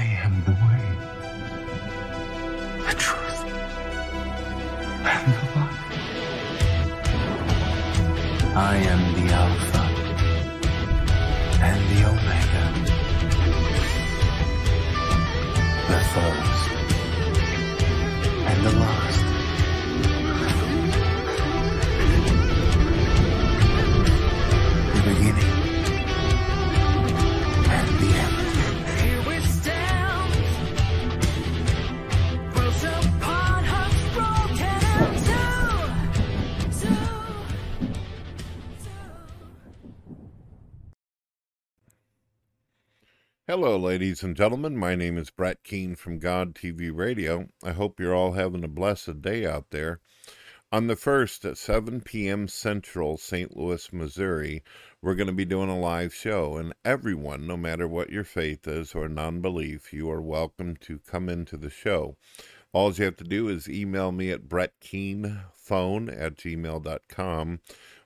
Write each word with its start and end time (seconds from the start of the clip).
I 0.00 0.04
am 0.24 0.34
the 0.46 0.52
way, 0.64 0.84
the 2.86 2.94
truth, 3.04 3.40
and 5.14 5.24
the 5.34 5.42
life. 5.56 5.82
I 8.56 8.76
am 8.92 9.02
the 9.18 9.26
Alpha 9.42 9.84
and 11.68 11.80
the 11.90 12.00
Omega, 12.12 12.64
the 15.90 15.98
first 16.14 16.64
and 18.48 18.58
the 18.64 18.72
last. 18.80 19.29
Hello, 43.50 43.76
ladies 43.76 44.22
and 44.22 44.36
gentlemen. 44.36 44.76
My 44.76 44.94
name 44.94 45.18
is 45.18 45.28
Brett 45.28 45.64
Keane 45.64 45.96
from 45.96 46.20
God 46.20 46.54
TV 46.54 46.96
Radio. 46.96 47.48
I 47.64 47.72
hope 47.72 47.98
you're 47.98 48.14
all 48.14 48.34
having 48.34 48.62
a 48.62 48.68
blessed 48.68 49.22
day 49.22 49.44
out 49.44 49.70
there. 49.70 49.98
On 50.70 50.86
the 50.86 50.94
1st 50.94 51.50
at 51.50 51.58
7 51.58 52.00
p.m. 52.02 52.46
Central, 52.46 53.16
St. 53.16 53.56
Louis, 53.56 53.92
Missouri, 53.92 54.62
we're 55.02 55.16
going 55.16 55.26
to 55.26 55.32
be 55.32 55.44
doing 55.44 55.68
a 55.68 55.76
live 55.76 56.14
show. 56.14 56.58
And 56.58 56.72
everyone, 56.84 57.48
no 57.48 57.56
matter 57.56 57.88
what 57.88 58.10
your 58.10 58.22
faith 58.22 58.68
is 58.68 58.94
or 58.94 59.08
non 59.08 59.40
belief, 59.40 59.92
you 59.92 60.08
are 60.12 60.22
welcome 60.22 60.76
to 60.82 61.00
come 61.00 61.28
into 61.28 61.56
the 61.56 61.70
show. 61.70 62.14
All 62.72 62.92
you 62.92 63.04
have 63.04 63.16
to 63.16 63.24
do 63.24 63.48
is 63.48 63.68
email 63.68 64.12
me 64.12 64.30
at 64.30 64.48
brettkeenphone 64.48 66.16
at 66.16 66.36
gmail.com. 66.36 67.60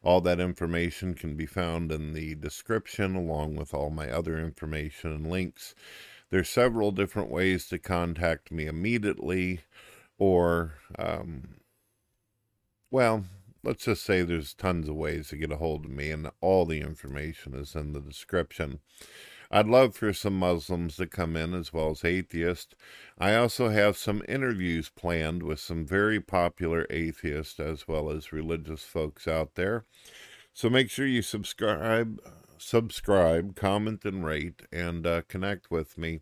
All 0.04 0.20
that 0.20 0.38
information 0.38 1.14
can 1.14 1.34
be 1.34 1.46
found 1.46 1.90
in 1.90 2.12
the 2.12 2.34
description 2.34 3.16
along 3.16 3.56
with 3.56 3.72
all 3.72 3.90
my 3.90 4.10
other 4.10 4.38
information 4.38 5.12
and 5.12 5.30
links. 5.30 5.74
There's 6.30 6.48
several 6.48 6.90
different 6.90 7.30
ways 7.30 7.66
to 7.68 7.78
contact 7.78 8.52
me 8.52 8.66
immediately 8.66 9.60
or, 10.18 10.74
um, 10.98 11.54
well, 12.90 13.24
let's 13.62 13.84
just 13.84 14.04
say 14.04 14.22
there's 14.22 14.52
tons 14.52 14.88
of 14.88 14.94
ways 14.94 15.28
to 15.28 15.36
get 15.36 15.50
a 15.50 15.56
hold 15.56 15.86
of 15.86 15.90
me, 15.90 16.10
and 16.10 16.30
all 16.40 16.66
the 16.66 16.80
information 16.80 17.54
is 17.54 17.74
in 17.74 17.92
the 17.92 18.00
description. 18.00 18.80
I'd 19.54 19.68
love 19.68 19.94
for 19.94 20.12
some 20.12 20.36
Muslims 20.36 20.96
to 20.96 21.06
come 21.06 21.36
in 21.36 21.54
as 21.54 21.72
well 21.72 21.90
as 21.90 22.04
atheists. 22.04 22.74
I 23.16 23.36
also 23.36 23.68
have 23.68 23.96
some 23.96 24.20
interviews 24.26 24.88
planned 24.88 25.44
with 25.44 25.60
some 25.60 25.86
very 25.86 26.20
popular 26.20 26.88
atheists 26.90 27.60
as 27.60 27.86
well 27.86 28.10
as 28.10 28.32
religious 28.32 28.82
folks 28.82 29.28
out 29.28 29.54
there. 29.54 29.84
So 30.52 30.68
make 30.68 30.90
sure 30.90 31.06
you 31.06 31.22
subscribe, 31.22 32.20
subscribe, 32.58 33.54
comment, 33.54 34.04
and 34.04 34.24
rate, 34.24 34.62
and 34.72 35.06
uh, 35.06 35.22
connect 35.28 35.70
with 35.70 35.96
me. 35.96 36.18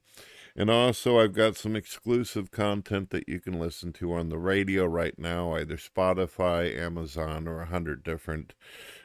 And 0.54 0.68
also, 0.68 1.18
I've 1.18 1.32
got 1.32 1.56
some 1.56 1.74
exclusive 1.74 2.50
content 2.50 3.08
that 3.10 3.30
you 3.30 3.40
can 3.40 3.58
listen 3.58 3.94
to 3.94 4.12
on 4.12 4.28
the 4.28 4.36
radio 4.36 4.84
right 4.84 5.18
now, 5.18 5.54
either 5.56 5.78
Spotify, 5.78 6.78
Amazon, 6.78 7.48
or 7.48 7.62
a 7.62 7.66
hundred 7.66 8.04
different 8.04 8.52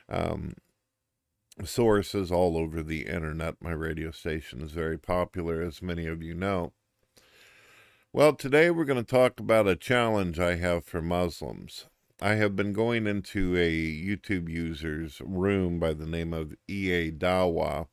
um, 0.09 0.55
sources 1.65 2.31
all 2.31 2.57
over 2.57 2.83
the 2.83 3.07
internet. 3.07 3.55
My 3.61 3.71
radio 3.71 4.11
station 4.11 4.61
is 4.61 4.71
very 4.71 4.97
popular, 4.97 5.61
as 5.61 5.81
many 5.81 6.05
of 6.05 6.21
you 6.21 6.33
know. 6.33 6.73
Well, 8.13 8.33
today 8.33 8.69
we're 8.71 8.85
going 8.85 9.03
to 9.03 9.09
talk 9.09 9.39
about 9.39 9.67
a 9.67 9.75
challenge 9.75 10.39
I 10.39 10.55
have 10.55 10.85
for 10.85 11.01
Muslims. 11.01 11.85
I 12.19 12.35
have 12.35 12.55
been 12.55 12.73
going 12.73 13.05
into 13.05 13.55
a 13.55 13.69
YouTube 13.69 14.49
user's 14.49 15.21
room 15.23 15.79
by 15.79 15.93
the 15.93 16.07
name 16.07 16.33
of 16.33 16.55
EA 16.67 17.11
Dawa. 17.11 17.87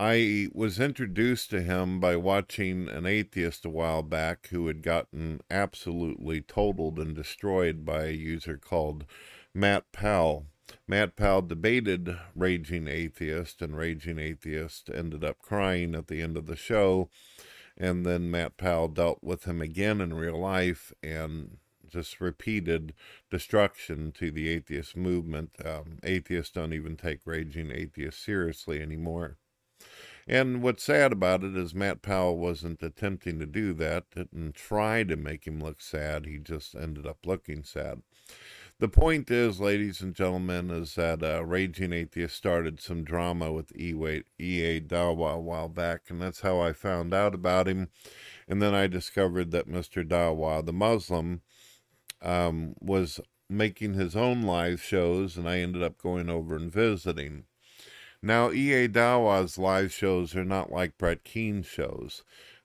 I 0.00 0.48
was 0.54 0.78
introduced 0.78 1.50
to 1.50 1.60
him 1.60 1.98
by 1.98 2.16
watching 2.16 2.88
an 2.88 3.04
atheist 3.04 3.64
a 3.64 3.68
while 3.68 4.02
back 4.02 4.46
who 4.48 4.68
had 4.68 4.80
gotten 4.80 5.40
absolutely 5.50 6.40
totaled 6.40 6.98
and 6.98 7.14
destroyed 7.14 7.84
by 7.84 8.04
a 8.04 8.12
user 8.12 8.56
called 8.56 9.04
Matt 9.52 9.90
Powell. 9.92 10.46
Matt 10.86 11.16
Powell 11.16 11.42
debated 11.42 12.18
Raging 12.34 12.88
Atheist, 12.88 13.62
and 13.62 13.76
Raging 13.76 14.18
Atheist 14.18 14.90
ended 14.90 15.24
up 15.24 15.38
crying 15.38 15.94
at 15.94 16.08
the 16.08 16.22
end 16.22 16.36
of 16.36 16.46
the 16.46 16.56
show. 16.56 17.10
And 17.76 18.04
then 18.04 18.30
Matt 18.30 18.56
Powell 18.56 18.88
dealt 18.88 19.22
with 19.22 19.44
him 19.44 19.60
again 19.62 20.00
in 20.00 20.14
real 20.14 20.38
life 20.38 20.92
and 21.02 21.58
just 21.88 22.20
repeated 22.20 22.94
destruction 23.30 24.12
to 24.12 24.30
the 24.30 24.48
atheist 24.48 24.96
movement. 24.96 25.52
Um, 25.64 25.98
atheists 26.02 26.52
don't 26.52 26.72
even 26.72 26.96
take 26.96 27.20
Raging 27.24 27.70
Atheist 27.70 28.22
seriously 28.22 28.80
anymore. 28.80 29.38
And 30.26 30.62
what's 30.62 30.84
sad 30.84 31.12
about 31.12 31.42
it 31.42 31.56
is 31.56 31.74
Matt 31.74 32.02
Powell 32.02 32.36
wasn't 32.36 32.82
attempting 32.82 33.38
to 33.38 33.46
do 33.46 33.72
that, 33.74 34.10
didn't 34.14 34.54
try 34.54 35.02
to 35.04 35.16
make 35.16 35.46
him 35.46 35.58
look 35.58 35.80
sad. 35.80 36.26
He 36.26 36.38
just 36.38 36.74
ended 36.74 37.06
up 37.06 37.18
looking 37.24 37.62
sad. 37.62 38.02
The 38.80 38.88
point 38.88 39.28
is, 39.28 39.58
ladies 39.58 40.00
and 40.02 40.14
gentlemen, 40.14 40.70
is 40.70 40.94
that 40.94 41.20
uh, 41.20 41.44
Raging 41.44 41.92
Atheist 41.92 42.36
started 42.36 42.80
some 42.80 43.02
drama 43.02 43.50
with 43.50 43.76
E.A. 43.76 44.22
EA 44.40 44.80
Dawa 44.80 45.34
a 45.34 45.40
while 45.40 45.68
back, 45.68 46.02
and 46.08 46.22
that's 46.22 46.42
how 46.42 46.60
I 46.60 46.72
found 46.72 47.12
out 47.12 47.34
about 47.34 47.66
him. 47.66 47.88
And 48.46 48.62
then 48.62 48.76
I 48.76 48.86
discovered 48.86 49.50
that 49.50 49.68
Mr. 49.68 50.06
Dawa, 50.06 50.64
the 50.64 50.72
Muslim, 50.72 51.42
um, 52.22 52.76
was 52.80 53.18
making 53.50 53.94
his 53.94 54.14
own 54.14 54.42
live 54.42 54.80
shows, 54.80 55.36
and 55.36 55.48
I 55.48 55.58
ended 55.58 55.82
up 55.82 55.98
going 55.98 56.30
over 56.30 56.54
and 56.54 56.70
visiting. 56.70 57.46
Now, 58.22 58.52
EA 58.52 58.86
Dawa's 58.86 59.58
live 59.58 59.92
shows 59.92 60.36
are 60.36 60.44
not 60.44 60.70
like 60.70 60.98
Brett 60.98 61.24
Keane's 61.24 61.66
shows. 61.66 62.22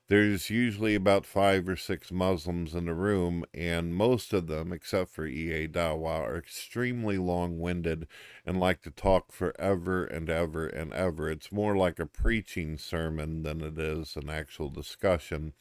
There's 0.08 0.50
usually 0.50 0.94
about 0.94 1.24
five 1.24 1.66
or 1.66 1.76
six 1.76 2.12
Muslims 2.12 2.74
in 2.74 2.84
the 2.84 2.94
room, 2.94 3.44
and 3.54 3.94
most 3.94 4.34
of 4.34 4.48
them, 4.48 4.70
except 4.70 5.10
for 5.10 5.26
EA 5.26 5.66
Dawa, 5.66 6.20
are 6.20 6.36
extremely 6.36 7.16
long 7.16 7.58
winded 7.58 8.06
and 8.44 8.60
like 8.60 8.82
to 8.82 8.90
talk 8.90 9.32
forever 9.32 10.04
and 10.04 10.28
ever 10.28 10.66
and 10.66 10.92
ever. 10.92 11.30
It's 11.30 11.50
more 11.50 11.74
like 11.74 11.98
a 11.98 12.04
preaching 12.04 12.76
sermon 12.76 13.44
than 13.44 13.62
it 13.62 13.78
is 13.78 14.14
an 14.16 14.28
actual 14.28 14.68
discussion. 14.68 15.54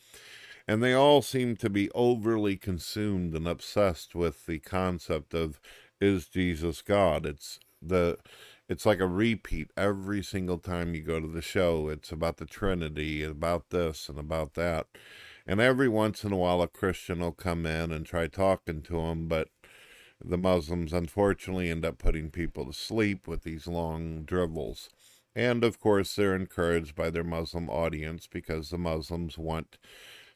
And 0.68 0.84
they 0.84 0.94
all 0.94 1.22
seem 1.22 1.56
to 1.58 1.70
be 1.70 1.90
overly 1.92 2.58
consumed 2.58 3.34
and 3.36 3.48
obsessed 3.48 4.14
with 4.14 4.46
the 4.46 4.60
concept 4.60 5.34
of 5.34 5.62
is 6.02 6.28
Jesus 6.28 6.82
God? 6.82 7.26
It's 7.26 7.60
the 7.82 8.18
it's 8.70 8.86
like 8.86 9.00
a 9.00 9.08
repeat 9.08 9.72
every 9.76 10.24
single 10.24 10.58
time 10.58 10.96
you 10.96 11.02
go 11.02 11.20
to 11.20 11.28
the 11.28 11.42
show. 11.42 11.90
It's 11.90 12.12
about 12.12 12.38
the 12.38 12.46
Trinity, 12.46 13.24
about 13.24 13.70
this 13.70 14.10
and 14.10 14.18
about 14.18 14.54
that. 14.54 14.88
And 15.46 15.60
every 15.60 15.90
once 15.90 16.24
in 16.24 16.32
a 16.32 16.38
while, 16.38 16.62
a 16.62 16.68
Christian 16.68 17.20
will 17.20 17.34
come 17.34 17.66
in 17.66 17.92
and 17.92 18.06
try 18.06 18.28
talking 18.28 18.82
to 18.84 18.94
them, 18.94 19.28
but 19.28 19.50
the 20.24 20.38
Muslims 20.38 20.94
unfortunately 20.94 21.70
end 21.70 21.86
up 21.86 21.98
putting 21.98 22.32
people 22.32 22.66
to 22.66 22.74
sleep 22.74 23.28
with 23.28 23.44
these 23.44 23.68
long 23.68 24.24
drivels. 24.24 24.90
And 25.36 25.64
of 25.64 25.80
course, 25.80 26.16
they're 26.16 26.36
encouraged 26.36 26.96
by 26.96 27.10
their 27.10 27.24
Muslim 27.24 27.70
audience 27.70 28.28
because 28.32 28.70
the 28.70 28.78
Muslims 28.78 29.38
want 29.38 29.78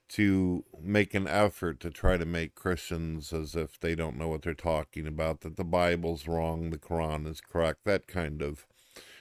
to 0.10 0.64
make 0.82 1.14
an 1.14 1.28
effort 1.28 1.80
to 1.82 1.90
try 1.90 2.18
to 2.18 2.26
make 2.26 2.56
Christians 2.56 3.34
as 3.34 3.56
if 3.56 3.80
they 3.80 3.96
don't 3.96 4.18
know 4.18 4.30
what 4.30 4.42
they're 4.42 4.54
talking 4.54 5.06
about, 5.06 5.42
that 5.42 5.58
the 5.58 5.64
Bible's 5.64 6.28
wrong, 6.28 6.70
the 6.70 6.78
Quran 6.78 7.28
is 7.28 7.42
correct, 7.42 7.84
that 7.84 8.08
kind 8.08 8.42
of 8.42 8.66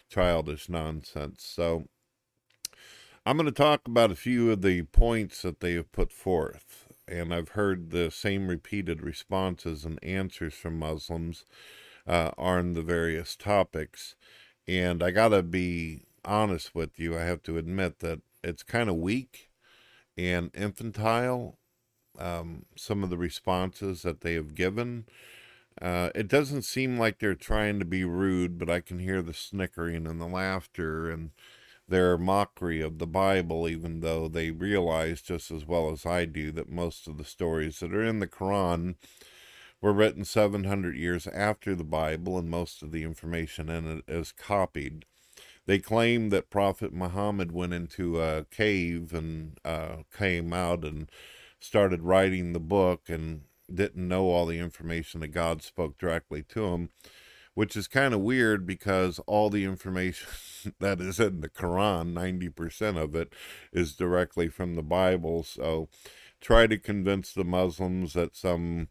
childish 0.08 0.68
nonsense. 0.68 1.44
So 1.44 1.84
I'm 3.24 3.36
going 3.36 3.46
to 3.46 3.52
talk 3.52 3.82
about 3.86 4.12
a 4.12 4.16
few 4.16 4.52
of 4.52 4.62
the 4.62 4.82
points 4.82 5.42
that 5.42 5.60
they 5.60 5.74
have 5.74 5.90
put 5.90 6.12
forth. 6.12 6.86
And 7.08 7.34
I've 7.34 7.50
heard 7.50 7.90
the 7.90 8.10
same 8.10 8.48
repeated 8.48 9.02
responses 9.02 9.84
and 9.84 10.02
answers 10.02 10.54
from 10.54 10.78
Muslims 10.78 11.44
uh, 12.06 12.30
on 12.38 12.74
the 12.74 12.82
various 12.82 13.36
topics. 13.36 14.14
And 14.68 15.02
I 15.02 15.10
got 15.10 15.28
to 15.28 15.42
be 15.42 16.02
honest 16.24 16.74
with 16.74 16.98
you, 16.98 17.16
I 17.16 17.22
have 17.22 17.42
to 17.44 17.58
admit 17.58 18.00
that 18.00 18.20
it's 18.42 18.62
kind 18.62 18.88
of 18.88 18.96
weak 18.96 19.45
and 20.16 20.50
infantile, 20.54 21.58
um, 22.18 22.64
some 22.76 23.02
of 23.02 23.10
the 23.10 23.18
responses 23.18 24.02
that 24.02 24.20
they 24.20 24.34
have 24.34 24.54
given. 24.54 25.06
Uh, 25.80 26.10
it 26.14 26.28
doesn't 26.28 26.62
seem 26.62 26.98
like 26.98 27.18
they're 27.18 27.34
trying 27.34 27.78
to 27.78 27.84
be 27.84 28.04
rude, 28.04 28.58
but 28.58 28.70
I 28.70 28.80
can 28.80 28.98
hear 28.98 29.20
the 29.20 29.34
snickering 29.34 30.06
and 30.06 30.20
the 30.20 30.26
laughter 30.26 31.10
and 31.10 31.32
their 31.88 32.16
mockery 32.18 32.80
of 32.80 32.98
the 32.98 33.06
Bible, 33.06 33.68
even 33.68 34.00
though 34.00 34.26
they 34.26 34.50
realize 34.50 35.20
just 35.20 35.50
as 35.50 35.66
well 35.66 35.90
as 35.90 36.04
I 36.04 36.24
do 36.24 36.50
that 36.52 36.68
most 36.68 37.06
of 37.06 37.18
the 37.18 37.24
stories 37.24 37.80
that 37.80 37.94
are 37.94 38.02
in 38.02 38.18
the 38.18 38.26
Quran 38.26 38.96
were 39.80 39.92
written 39.92 40.24
700 40.24 40.96
years 40.96 41.26
after 41.28 41.74
the 41.74 41.84
Bible, 41.84 42.38
and 42.38 42.50
most 42.50 42.82
of 42.82 42.90
the 42.90 43.04
information 43.04 43.68
in 43.68 43.86
it 43.86 44.04
is 44.08 44.32
copied. 44.32 45.04
They 45.66 45.78
claim 45.80 46.30
that 46.30 46.50
Prophet 46.50 46.92
Muhammad 46.92 47.52
went 47.52 47.74
into 47.74 48.20
a 48.20 48.44
cave 48.44 49.12
and 49.12 49.58
uh, 49.64 49.98
came 50.16 50.52
out 50.52 50.84
and 50.84 51.10
started 51.58 52.02
writing 52.02 52.52
the 52.52 52.60
book 52.60 53.08
and 53.08 53.42
didn't 53.72 54.08
know 54.08 54.28
all 54.28 54.46
the 54.46 54.60
information 54.60 55.20
that 55.20 55.28
God 55.28 55.62
spoke 55.62 55.98
directly 55.98 56.42
to 56.50 56.66
him, 56.66 56.90
which 57.54 57.76
is 57.76 57.88
kind 57.88 58.14
of 58.14 58.20
weird 58.20 58.64
because 58.64 59.18
all 59.26 59.50
the 59.50 59.64
information 59.64 60.28
that 60.80 61.00
is 61.00 61.18
in 61.18 61.40
the 61.40 61.48
Quran, 61.48 62.12
90% 62.12 62.96
of 62.96 63.16
it, 63.16 63.32
is 63.72 63.96
directly 63.96 64.48
from 64.48 64.74
the 64.74 64.82
Bible. 64.82 65.42
So 65.42 65.88
try 66.40 66.68
to 66.68 66.78
convince 66.78 67.32
the 67.32 67.44
Muslims 67.44 68.12
that 68.12 68.36
some 68.36 68.88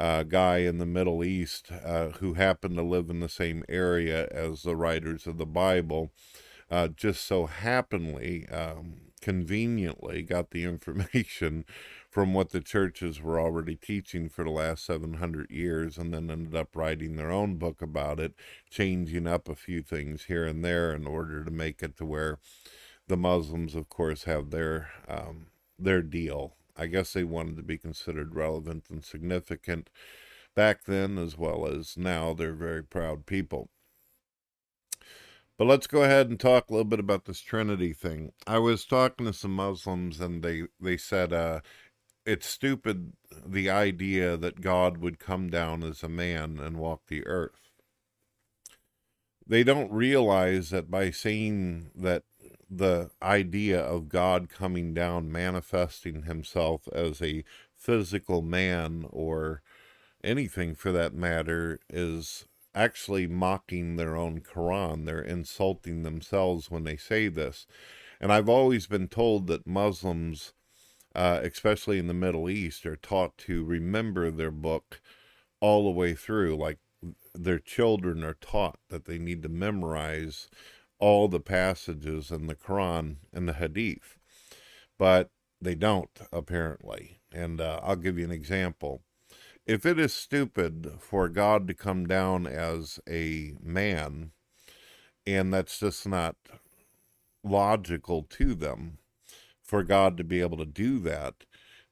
uh, 0.00 0.22
guy 0.22 0.58
in 0.58 0.78
the 0.78 0.86
Middle 0.86 1.24
East 1.24 1.70
uh, 1.84 2.10
who 2.20 2.34
happened 2.34 2.76
to 2.76 2.82
live 2.82 3.10
in 3.10 3.20
the 3.20 3.28
same 3.28 3.64
area 3.68 4.26
as 4.30 4.62
the 4.62 4.76
writers 4.76 5.26
of 5.26 5.38
the 5.38 5.46
Bible 5.46 6.12
uh, 6.70 6.88
just 6.88 7.26
so 7.26 7.44
happenly, 7.46 8.48
um, 8.48 8.94
conveniently, 9.20 10.22
got 10.22 10.50
the 10.50 10.64
information 10.66 11.66
from 12.10 12.34
what 12.34 12.50
the 12.50 12.60
churches 12.60 13.20
were 13.20 13.38
already 13.38 13.76
teaching 13.76 14.28
for 14.28 14.44
the 14.44 14.50
last 14.50 14.84
700 14.86 15.50
years 15.50 15.98
and 15.98 16.12
then 16.14 16.30
ended 16.30 16.54
up 16.54 16.74
writing 16.74 17.16
their 17.16 17.30
own 17.30 17.56
book 17.56 17.82
about 17.82 18.18
it, 18.18 18.34
changing 18.70 19.26
up 19.26 19.48
a 19.48 19.54
few 19.54 19.82
things 19.82 20.24
here 20.24 20.46
and 20.46 20.64
there 20.64 20.94
in 20.94 21.06
order 21.06 21.44
to 21.44 21.50
make 21.50 21.82
it 21.82 21.96
to 21.98 22.04
where 22.06 22.38
the 23.08 23.16
Muslims, 23.16 23.74
of 23.74 23.88
course, 23.88 24.24
have 24.24 24.50
their 24.50 24.90
um, 25.08 25.46
their 25.78 26.02
deal. 26.02 26.54
I 26.76 26.86
guess 26.86 27.12
they 27.12 27.24
wanted 27.24 27.56
to 27.56 27.62
be 27.62 27.78
considered 27.78 28.34
relevant 28.34 28.84
and 28.90 29.04
significant 29.04 29.90
back 30.54 30.84
then 30.84 31.18
as 31.18 31.36
well 31.36 31.66
as 31.66 31.96
now. 31.96 32.34
They're 32.34 32.52
very 32.52 32.82
proud 32.82 33.26
people. 33.26 33.70
But 35.58 35.66
let's 35.66 35.86
go 35.86 36.02
ahead 36.02 36.28
and 36.28 36.40
talk 36.40 36.68
a 36.68 36.72
little 36.72 36.84
bit 36.84 36.98
about 36.98 37.26
this 37.26 37.40
Trinity 37.40 37.92
thing. 37.92 38.32
I 38.46 38.58
was 38.58 38.84
talking 38.84 39.26
to 39.26 39.32
some 39.32 39.54
Muslims 39.54 40.20
and 40.20 40.42
they, 40.42 40.64
they 40.80 40.96
said, 40.96 41.32
uh, 41.32 41.60
it's 42.24 42.46
stupid 42.46 43.12
the 43.44 43.68
idea 43.68 44.36
that 44.36 44.60
God 44.60 44.98
would 44.98 45.18
come 45.18 45.50
down 45.50 45.82
as 45.82 46.02
a 46.02 46.08
man 46.08 46.58
and 46.58 46.78
walk 46.78 47.02
the 47.08 47.26
earth. 47.26 47.70
They 49.46 49.64
don't 49.64 49.92
realize 49.92 50.70
that 50.70 50.90
by 50.90 51.10
saying 51.10 51.90
that 51.96 52.22
the 52.74 53.10
idea 53.22 53.78
of 53.80 54.08
God 54.08 54.48
coming 54.48 54.94
down, 54.94 55.30
manifesting 55.30 56.22
himself 56.22 56.88
as 56.92 57.20
a 57.20 57.44
physical 57.74 58.40
man 58.40 59.04
or 59.10 59.62
anything 60.24 60.74
for 60.74 60.90
that 60.92 61.12
matter, 61.12 61.80
is 61.90 62.46
actually 62.74 63.26
mocking 63.26 63.96
their 63.96 64.16
own 64.16 64.40
Quran. 64.40 65.04
They're 65.04 65.20
insulting 65.20 66.02
themselves 66.02 66.70
when 66.70 66.84
they 66.84 66.96
say 66.96 67.28
this. 67.28 67.66
And 68.20 68.32
I've 68.32 68.48
always 68.48 68.86
been 68.86 69.08
told 69.08 69.48
that 69.48 69.66
Muslims, 69.66 70.54
uh, 71.14 71.40
especially 71.42 71.98
in 71.98 72.06
the 72.06 72.14
Middle 72.14 72.48
East, 72.48 72.86
are 72.86 72.96
taught 72.96 73.36
to 73.38 73.64
remember 73.64 74.30
their 74.30 74.50
book 74.50 75.02
all 75.60 75.84
the 75.84 75.90
way 75.90 76.14
through. 76.14 76.56
Like 76.56 76.78
their 77.34 77.58
children 77.58 78.24
are 78.24 78.38
taught 78.40 78.78
that 78.88 79.04
they 79.04 79.18
need 79.18 79.42
to 79.42 79.48
memorize 79.50 80.48
all 81.02 81.26
the 81.26 81.40
passages 81.40 82.30
in 82.30 82.46
the 82.46 82.54
Quran 82.54 83.16
and 83.32 83.48
the 83.48 83.54
Hadith, 83.54 84.18
but 85.00 85.30
they 85.60 85.74
don't 85.74 86.16
apparently. 86.32 87.18
And 87.32 87.60
uh, 87.60 87.80
I'll 87.82 87.96
give 87.96 88.18
you 88.18 88.24
an 88.24 88.30
example. 88.30 89.02
If 89.66 89.84
it 89.84 89.98
is 89.98 90.14
stupid 90.14 90.92
for 91.00 91.28
God 91.28 91.66
to 91.66 91.74
come 91.74 92.06
down 92.06 92.46
as 92.46 93.00
a 93.08 93.54
man, 93.60 94.30
and 95.26 95.52
that's 95.52 95.80
just 95.80 96.06
not 96.06 96.36
logical 97.42 98.22
to 98.22 98.54
them 98.54 98.98
for 99.60 99.82
God 99.82 100.16
to 100.18 100.24
be 100.24 100.40
able 100.40 100.58
to 100.58 100.64
do 100.64 101.00
that, 101.00 101.34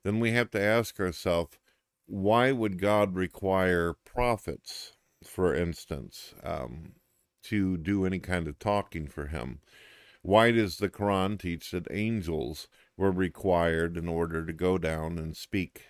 then 0.05 0.21
we 0.21 0.31
have 0.31 0.53
to 0.53 0.63
ask 0.63 1.01
ourselves 1.01 1.59
why 2.07 2.53
would 2.53 2.79
God 2.81 3.17
require 3.17 3.97
prophets, 4.05 4.93
for 5.25 5.53
instance? 5.53 6.33
Um, 6.45 6.93
to 7.45 7.77
do 7.77 8.05
any 8.05 8.19
kind 8.19 8.49
of 8.49 8.59
talking 8.59 9.07
for 9.07 9.27
him. 9.27 9.61
Why 10.23 10.51
does 10.51 10.77
the 10.77 10.89
Quran 10.89 11.39
teach 11.39 11.71
that 11.71 11.87
angels 11.91 12.69
were 12.97 13.11
required 13.11 13.97
in 13.97 14.09
order 14.09 14.45
to 14.45 14.53
go 14.53 14.77
down 14.77 15.19
and 15.19 15.37
speak 15.37 15.87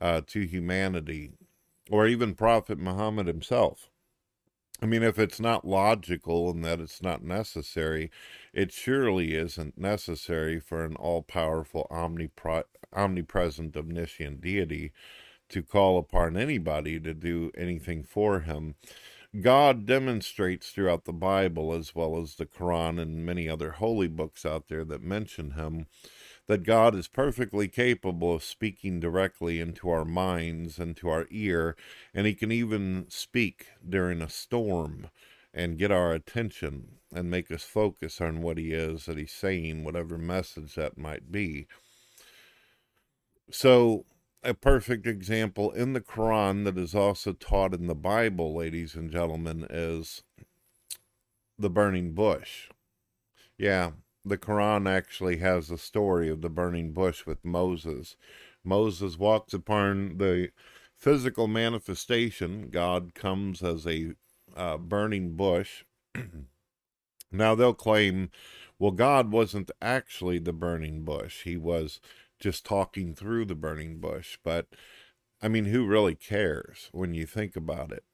uh, 0.00 0.20
to 0.28 0.46
humanity, 0.46 1.32
or 1.90 2.06
even 2.06 2.34
Prophet 2.34 2.78
Muhammad 2.78 3.26
himself? 3.26 3.90
I 4.82 4.86
mean, 4.86 5.02
if 5.02 5.18
it's 5.18 5.40
not 5.40 5.66
logical 5.66 6.50
and 6.50 6.62
that 6.64 6.80
it's 6.80 7.00
not 7.02 7.24
necessary, 7.24 8.10
it 8.52 8.72
surely 8.72 9.34
isn't 9.34 9.78
necessary 9.78 10.60
for 10.60 10.84
an 10.84 10.96
all 10.96 11.22
powerful, 11.22 11.86
omnipre- 11.90 12.64
omnipresent, 12.92 13.74
omniscient 13.74 14.42
deity 14.42 14.92
to 15.48 15.62
call 15.62 15.96
upon 15.96 16.36
anybody 16.36 17.00
to 17.00 17.14
do 17.14 17.50
anything 17.56 18.02
for 18.04 18.40
him. 18.40 18.74
God 19.40 19.86
demonstrates 19.86 20.70
throughout 20.70 21.04
the 21.04 21.12
Bible, 21.12 21.72
as 21.72 21.94
well 21.94 22.20
as 22.20 22.34
the 22.36 22.46
Quran 22.46 23.00
and 23.00 23.24
many 23.24 23.48
other 23.48 23.72
holy 23.72 24.08
books 24.08 24.46
out 24.46 24.68
there 24.68 24.84
that 24.84 25.02
mention 25.02 25.52
him, 25.52 25.86
that 26.46 26.62
God 26.62 26.94
is 26.94 27.08
perfectly 27.08 27.68
capable 27.68 28.34
of 28.34 28.44
speaking 28.44 29.00
directly 29.00 29.60
into 29.60 29.90
our 29.90 30.04
minds 30.04 30.78
and 30.78 30.96
to 30.98 31.08
our 31.08 31.26
ear, 31.30 31.76
and 32.14 32.26
he 32.26 32.34
can 32.34 32.52
even 32.52 33.06
speak 33.08 33.66
during 33.86 34.22
a 34.22 34.28
storm 34.28 35.08
and 35.52 35.78
get 35.78 35.90
our 35.90 36.12
attention 36.12 36.98
and 37.12 37.30
make 37.30 37.50
us 37.50 37.62
focus 37.64 38.20
on 38.20 38.42
what 38.42 38.58
he 38.58 38.72
is 38.72 39.06
that 39.06 39.18
he's 39.18 39.32
saying, 39.32 39.82
whatever 39.84 40.18
message 40.18 40.74
that 40.74 40.98
might 40.98 41.32
be. 41.32 41.66
So, 43.50 44.04
a 44.42 44.54
perfect 44.54 45.06
example 45.06 45.70
in 45.72 45.92
the 45.92 46.00
Quran 46.00 46.64
that 46.64 46.78
is 46.78 46.94
also 46.94 47.32
taught 47.32 47.74
in 47.74 47.86
the 47.86 47.94
Bible, 47.94 48.54
ladies 48.54 48.94
and 48.94 49.10
gentlemen, 49.10 49.66
is 49.68 50.22
the 51.58 51.70
burning 51.70 52.12
bush. 52.12 52.68
Yeah, 53.58 53.92
the 54.24 54.38
Quran 54.38 54.88
actually 54.88 55.38
has 55.38 55.70
a 55.70 55.78
story 55.78 56.28
of 56.28 56.42
the 56.42 56.50
burning 56.50 56.92
bush 56.92 57.26
with 57.26 57.44
Moses. 57.44 58.16
Moses 58.64 59.18
walks 59.18 59.54
upon 59.54 60.18
the 60.18 60.50
physical 60.96 61.46
manifestation. 61.46 62.68
God 62.70 63.14
comes 63.14 63.62
as 63.62 63.86
a 63.86 64.12
uh, 64.56 64.78
burning 64.78 65.36
bush. 65.36 65.84
now 67.32 67.54
they'll 67.54 67.74
claim, 67.74 68.30
well, 68.78 68.90
God 68.90 69.30
wasn't 69.30 69.70
actually 69.80 70.38
the 70.38 70.52
burning 70.52 71.04
bush. 71.04 71.44
He 71.44 71.56
was 71.56 72.00
just 72.38 72.64
talking 72.64 73.14
through 73.14 73.46
the 73.46 73.54
burning 73.54 73.98
bush. 73.98 74.38
But 74.44 74.66
I 75.42 75.48
mean, 75.48 75.66
who 75.66 75.86
really 75.86 76.14
cares 76.14 76.88
when 76.92 77.14
you 77.14 77.26
think 77.26 77.56
about 77.56 77.92
it? 77.92 78.04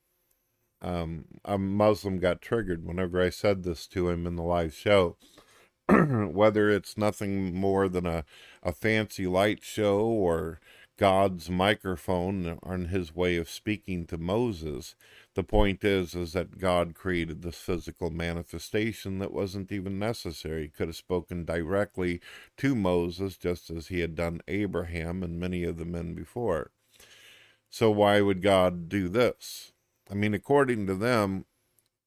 Um, 0.80 1.26
a 1.44 1.58
Muslim 1.58 2.18
got 2.18 2.42
triggered 2.42 2.84
whenever 2.84 3.22
I 3.22 3.30
said 3.30 3.62
this 3.62 3.86
to 3.88 4.08
him 4.08 4.26
in 4.26 4.36
the 4.36 4.42
live 4.42 4.74
show. 4.74 5.16
Whether 5.88 6.70
it's 6.70 6.98
nothing 6.98 7.54
more 7.54 7.88
than 7.88 8.06
a, 8.06 8.24
a 8.62 8.72
fancy 8.72 9.26
light 9.26 9.62
show 9.62 10.00
or 10.00 10.60
God's 10.98 11.48
microphone 11.48 12.58
on 12.62 12.86
his 12.86 13.14
way 13.14 13.36
of 13.36 13.48
speaking 13.48 14.06
to 14.06 14.18
Moses, 14.18 14.94
the 15.34 15.42
point 15.42 15.82
is 15.82 16.14
is 16.14 16.32
that 16.34 16.58
God 16.58 16.94
created 16.94 17.42
this 17.42 17.56
physical 17.56 18.10
manifestation 18.10 19.18
that 19.18 19.32
wasn't 19.32 19.72
even 19.72 19.98
necessary. 19.98 20.64
He 20.64 20.68
could 20.68 20.88
have 20.88 20.96
spoken 20.96 21.44
directly 21.44 22.20
to 22.58 22.74
Moses 22.74 23.36
just 23.36 23.70
as 23.70 23.88
he 23.88 24.00
had 24.00 24.14
done 24.14 24.40
Abraham 24.46 25.22
and 25.22 25.40
many 25.40 25.64
of 25.64 25.78
the 25.78 25.84
men 25.84 26.14
before. 26.14 26.70
So 27.70 27.90
why 27.90 28.20
would 28.20 28.42
God 28.42 28.88
do 28.90 29.08
this? 29.08 29.72
I 30.10 30.14
mean, 30.14 30.34
according 30.34 30.86
to 30.88 30.94
them, 30.94 31.46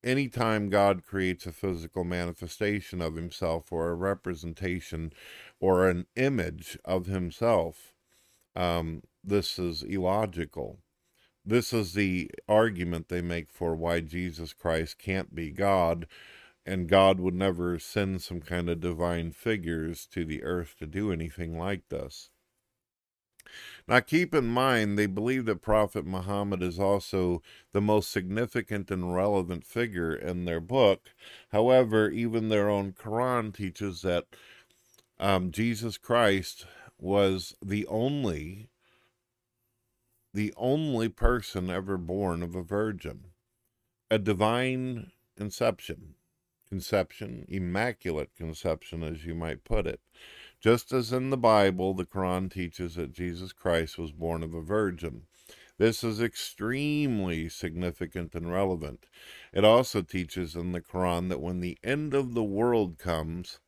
anytime 0.04 0.70
God 0.70 1.04
creates 1.04 1.48
a 1.48 1.52
physical 1.52 2.04
manifestation 2.04 3.02
of 3.02 3.16
himself 3.16 3.72
or 3.72 3.90
a 3.90 3.96
representation 3.96 5.12
or 5.60 5.90
an 5.90 6.06
image 6.16 6.78
of 6.86 7.08
himself, 7.08 7.96
um, 8.56 9.02
this 9.24 9.58
is 9.58 9.82
illogical 9.82 10.80
this 11.46 11.72
is 11.74 11.94
the 11.94 12.32
argument 12.48 13.10
they 13.10 13.22
make 13.22 13.50
for 13.52 13.76
why 13.76 14.00
Jesus 14.00 14.54
Christ 14.54 14.98
can't 14.98 15.36
be 15.36 15.52
God 15.52 16.08
and 16.66 16.90
God 16.90 17.20
would 17.20 17.36
never 17.36 17.78
send 17.78 18.22
some 18.22 18.42
kind 18.42 18.70
of 18.70 18.80
divine 18.80 19.32
figures 19.32 20.08
to 20.08 20.26
the 20.26 20.44
earth 20.44 20.76
to 20.80 20.88
do 20.88 21.12
anything 21.12 21.58
like 21.58 21.90
this. 21.90 22.32
Now, 23.88 24.00
keep 24.00 24.34
in 24.34 24.48
mind, 24.48 24.98
they 24.98 25.06
believe 25.06 25.46
that 25.46 25.62
Prophet 25.62 26.06
Muhammad 26.06 26.64
is 26.64 26.80
also 26.80 27.44
the 27.72 27.82
most 27.82 28.12
significant 28.12 28.90
and 28.90 29.14
relevant 29.14 29.64
figure 29.64 30.16
in 30.16 30.46
their 30.46 30.60
book. 30.60 31.12
However, 31.52 32.10
even 32.10 32.50
their 32.50 32.68
own 32.68 32.94
Quran 32.94 33.54
teaches 33.54 34.02
that 34.02 34.26
um, 35.20 35.52
Jesus 35.52 35.98
Christ 35.98 36.66
was 36.98 37.56
the 37.64 37.86
only 37.86 38.70
the 40.36 40.54
only 40.58 41.08
person 41.08 41.70
ever 41.70 41.98
born 41.98 42.44
of 42.44 42.56
a 42.56 42.62
virgin, 42.62 43.28
a 44.12 44.20
divine 44.20 45.10
conception, 45.38 46.16
conception, 46.68 47.46
immaculate 47.48 48.36
conception, 48.36 49.02
as 49.02 49.24
you 49.24 49.34
might 49.34 49.64
put 49.64 49.88
it. 49.88 50.02
Just 50.60 50.92
as 50.92 51.14
in 51.14 51.30
the 51.30 51.38
Bible, 51.38 51.94
the 51.94 52.04
Quran 52.04 52.52
teaches 52.52 52.96
that 52.96 53.14
Jesus 53.14 53.54
Christ 53.54 53.98
was 53.98 54.12
born 54.12 54.44
of 54.44 54.54
a 54.54 54.62
virgin. 54.62 55.22
This 55.78 56.04
is 56.04 56.22
extremely 56.22 57.48
significant 57.48 58.36
and 58.36 58.52
relevant. 58.52 59.06
It 59.54 59.64
also 59.64 60.02
teaches 60.02 60.54
in 60.54 60.74
the 60.74 60.82
Quran 60.82 61.30
that 61.30 61.42
when 61.42 61.62
the 61.62 61.78
end 61.82 62.14
of 62.14 62.34
the 62.34 62.44
world 62.44 62.98
comes, 62.98 63.60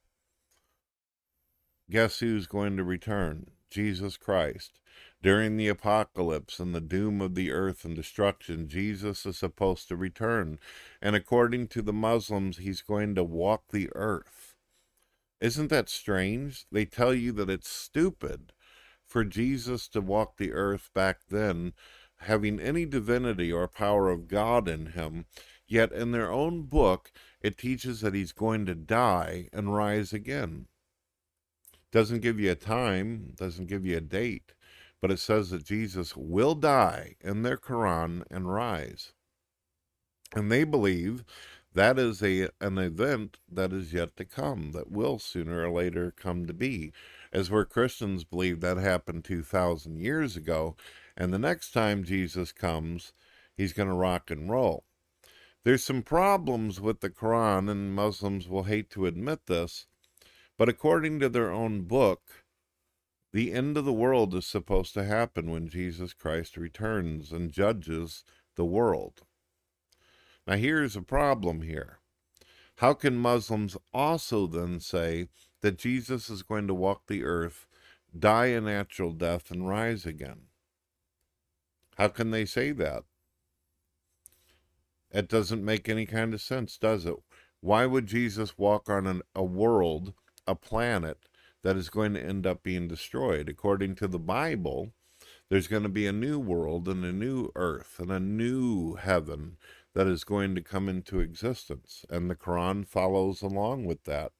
guess 1.89 2.19
who's 2.19 2.45
going 2.45 2.75
to 2.75 2.83
return? 2.83 3.51
Jesus 3.69 4.17
Christ. 4.17 4.81
During 5.21 5.57
the 5.57 5.67
apocalypse 5.67 6.59
and 6.59 6.75
the 6.75 6.81
doom 6.81 7.21
of 7.21 7.33
the 7.33 7.51
earth 7.51 7.83
and 7.83 7.95
destruction, 7.95 8.67
Jesus 8.67 9.25
is 9.25 9.37
supposed 9.37 9.87
to 9.87 9.95
return. 9.95 10.59
And 11.01 11.15
according 11.15 11.69
to 11.69 11.81
the 11.81 11.93
Muslims, 11.93 12.57
he's 12.57 12.81
going 12.81 13.15
to 13.15 13.23
walk 13.23 13.63
the 13.71 13.89
earth. 13.95 14.55
Isn't 15.41 15.69
that 15.69 15.89
strange? 15.89 16.65
They 16.71 16.85
tell 16.85 17.13
you 17.13 17.31
that 17.33 17.49
it's 17.49 17.69
stupid 17.69 18.53
for 19.05 19.23
Jesus 19.23 19.87
to 19.89 20.01
walk 20.01 20.37
the 20.37 20.51
earth 20.51 20.91
back 20.93 21.21
then, 21.29 21.73
having 22.17 22.59
any 22.59 22.85
divinity 22.85 23.51
or 23.51 23.67
power 23.67 24.09
of 24.09 24.27
God 24.27 24.67
in 24.67 24.87
him. 24.87 25.25
Yet 25.67 25.91
in 25.91 26.11
their 26.11 26.31
own 26.31 26.63
book, 26.63 27.11
it 27.41 27.57
teaches 27.57 28.01
that 28.01 28.13
he's 28.13 28.31
going 28.31 28.65
to 28.67 28.75
die 28.75 29.49
and 29.51 29.75
rise 29.75 30.13
again. 30.13 30.67
Doesn't 31.91 32.21
give 32.21 32.39
you 32.39 32.51
a 32.51 32.55
time, 32.55 33.33
doesn't 33.35 33.67
give 33.67 33.85
you 33.85 33.97
a 33.97 34.01
date, 34.01 34.53
but 35.01 35.11
it 35.11 35.19
says 35.19 35.49
that 35.51 35.63
Jesus 35.63 36.15
will 36.15 36.55
die 36.55 37.15
in 37.21 37.43
their 37.43 37.57
Quran 37.57 38.23
and 38.31 38.51
rise. 38.51 39.13
And 40.35 40.51
they 40.51 40.63
believe 40.63 41.23
that 41.73 41.99
is 41.99 42.23
a 42.23 42.49
an 42.59 42.77
event 42.79 43.37
that 43.51 43.71
is 43.71 43.93
yet 43.93 44.17
to 44.17 44.25
come, 44.25 44.71
that 44.71 44.91
will 44.91 45.19
sooner 45.19 45.63
or 45.63 45.69
later 45.69 46.11
come 46.11 46.47
to 46.47 46.53
be. 46.53 46.91
As 47.31 47.51
where 47.51 47.65
Christians 47.65 48.23
believe 48.23 48.61
that 48.61 48.77
happened 48.77 49.25
2,000 49.25 49.99
years 49.99 50.35
ago, 50.35 50.75
and 51.15 51.31
the 51.31 51.39
next 51.39 51.71
time 51.71 52.03
Jesus 52.03 52.51
comes, 52.51 53.13
he's 53.55 53.73
going 53.73 53.89
to 53.89 53.95
rock 53.95 54.31
and 54.31 54.49
roll. 54.49 54.85
There's 55.63 55.83
some 55.83 56.01
problems 56.01 56.79
with 56.79 57.01
the 57.01 57.09
Quran, 57.09 57.69
and 57.69 57.93
Muslims 57.93 58.47
will 58.47 58.63
hate 58.63 58.89
to 58.91 59.05
admit 59.05 59.45
this, 59.45 59.85
but 60.57 60.69
according 60.69 61.19
to 61.19 61.29
their 61.29 61.51
own 61.51 61.81
book, 61.81 62.45
the 63.33 63.51
end 63.51 63.77
of 63.77 63.85
the 63.85 63.93
world 63.93 64.33
is 64.33 64.45
supposed 64.45 64.93
to 64.93 65.03
happen 65.03 65.51
when 65.51 65.67
Jesus 65.67 66.13
Christ 66.13 66.57
returns 66.57 67.31
and 67.31 67.51
judges 67.51 68.23
the 68.55 68.65
world. 68.65 69.21
Now, 70.47 70.55
here's 70.55 70.95
a 70.95 71.01
problem 71.01 71.61
here. 71.61 71.99
How 72.77 72.93
can 72.93 73.17
Muslims 73.17 73.75
also 73.93 74.47
then 74.47 74.79
say 74.79 75.27
that 75.61 75.77
Jesus 75.77 76.29
is 76.29 76.43
going 76.43 76.67
to 76.67 76.73
walk 76.73 77.07
the 77.07 77.23
earth, 77.23 77.67
die 78.17 78.47
a 78.47 78.61
natural 78.61 79.11
death, 79.11 79.51
and 79.51 79.67
rise 79.67 80.05
again? 80.05 80.43
How 81.97 82.07
can 82.07 82.31
they 82.31 82.45
say 82.45 82.71
that? 82.71 83.03
It 85.11 85.27
doesn't 85.27 85.65
make 85.65 85.89
any 85.89 86.05
kind 86.05 86.33
of 86.33 86.41
sense, 86.41 86.77
does 86.77 87.05
it? 87.05 87.15
Why 87.59 87.85
would 87.85 88.05
Jesus 88.05 88.57
walk 88.57 88.89
on 88.89 89.07
an, 89.07 89.21
a 89.35 89.43
world, 89.43 90.13
a 90.45 90.53
planet, 90.53 91.17
that 91.67 91.75
is 91.75 91.89
going 91.89 92.13
to 92.13 92.23
end 92.23 92.47
up 92.47 92.63
being 92.63 92.87
destroyed? 92.87 93.49
According 93.49 93.93
to 93.95 94.07
the 94.07 94.17
Bible, 94.17 94.93
there's 95.49 95.67
going 95.67 95.83
to 95.83 95.89
be 95.89 96.07
a 96.07 96.13
new 96.13 96.39
world 96.39 96.87
and 96.87 97.03
a 97.03 97.11
new 97.11 97.49
earth 97.57 97.99
and 97.99 98.09
a 98.09 98.21
new 98.21 98.95
heaven 98.95 99.57
that 99.93 100.07
is 100.07 100.23
going 100.23 100.55
to 100.55 100.61
come 100.61 100.87
into 100.87 101.19
existence. 101.19 102.05
And 102.09 102.29
the 102.29 102.37
Quran 102.37 102.87
follows 102.87 103.41
along 103.41 103.83
with 103.83 104.05
that. 104.05 104.31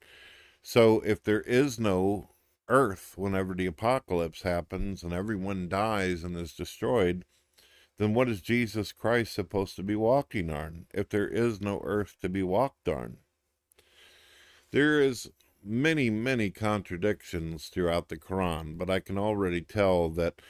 So 0.61 1.01
if 1.01 1.21
there 1.21 1.41
is 1.41 1.77
no 1.77 2.29
earth 2.69 3.15
whenever 3.17 3.53
the 3.53 3.65
apocalypse 3.65 4.43
happens 4.43 5.03
and 5.03 5.11
everyone 5.11 5.67
dies 5.67 6.23
and 6.23 6.37
is 6.37 6.53
destroyed, 6.53 7.25
then 7.97 8.13
what 8.13 8.29
is 8.29 8.39
Jesus 8.39 8.93
Christ 8.93 9.33
supposed 9.33 9.75
to 9.75 9.83
be 9.83 9.97
walking 9.97 10.49
on 10.49 10.85
if 10.93 11.09
there 11.09 11.27
is 11.27 11.59
no 11.59 11.81
earth 11.83 12.15
to 12.21 12.29
be 12.29 12.41
walked 12.41 12.87
on? 12.87 13.17
There 14.71 15.01
is 15.01 15.29
many, 15.63 16.09
many 16.09 16.49
contradictions 16.49 17.67
throughout 17.67 18.09
the 18.09 18.17
Quran, 18.17 18.77
but 18.77 18.89
I 18.89 18.99
can 18.99 19.17
already 19.17 19.61
tell 19.61 20.09
that 20.09 20.41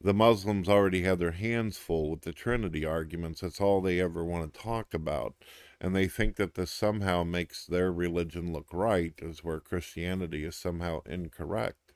the 0.00 0.14
Muslims 0.14 0.68
already 0.68 1.02
have 1.02 1.18
their 1.18 1.32
hands 1.32 1.78
full 1.78 2.10
with 2.10 2.22
the 2.22 2.32
Trinity 2.32 2.84
arguments. 2.84 3.40
That's 3.40 3.60
all 3.60 3.80
they 3.80 4.00
ever 4.00 4.24
want 4.24 4.52
to 4.52 4.60
talk 4.60 4.92
about. 4.92 5.34
And 5.80 5.94
they 5.94 6.06
think 6.08 6.36
that 6.36 6.54
this 6.54 6.70
somehow 6.70 7.24
makes 7.24 7.66
their 7.66 7.92
religion 7.92 8.52
look 8.52 8.68
right, 8.72 9.14
as 9.22 9.44
where 9.44 9.60
Christianity 9.60 10.44
is 10.44 10.56
somehow 10.56 11.00
incorrect. 11.06 11.92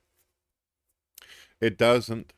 It 1.60 1.76
doesn't. 1.76 2.32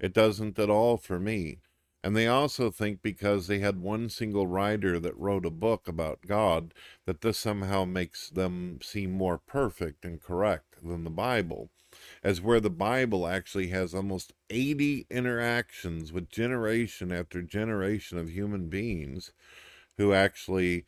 It 0.00 0.12
doesn't 0.12 0.58
at 0.58 0.70
all 0.70 0.96
for 0.96 1.18
me. 1.18 1.58
And 2.02 2.16
they 2.16 2.26
also 2.28 2.70
think 2.70 3.02
because 3.02 3.46
they 3.46 3.58
had 3.58 3.80
one 3.80 4.08
single 4.08 4.46
writer 4.46 5.00
that 5.00 5.18
wrote 5.18 5.44
a 5.44 5.50
book 5.50 5.88
about 5.88 6.26
God, 6.26 6.72
that 7.06 7.22
this 7.22 7.38
somehow 7.38 7.84
makes 7.84 8.30
them 8.30 8.78
seem 8.82 9.10
more 9.10 9.38
perfect 9.38 10.04
and 10.04 10.20
correct 10.20 10.76
than 10.82 11.04
the 11.04 11.10
Bible 11.10 11.70
as 12.22 12.40
where 12.40 12.60
the 12.60 12.70
Bible 12.70 13.26
actually 13.26 13.68
has 13.68 13.94
almost 13.94 14.32
80 14.50 15.06
interactions 15.10 16.12
with 16.12 16.30
generation 16.30 17.12
after 17.12 17.42
generation 17.42 18.18
of 18.18 18.30
human 18.30 18.68
beings 18.68 19.32
who 19.96 20.12
actually 20.12 20.84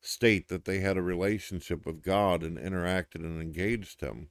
state 0.00 0.48
that 0.48 0.64
they 0.64 0.80
had 0.80 0.96
a 0.96 1.02
relationship 1.02 1.86
with 1.86 2.02
God 2.02 2.42
and 2.42 2.58
interacted 2.58 3.24
and 3.24 3.40
engaged 3.40 4.00
Him. 4.00 4.28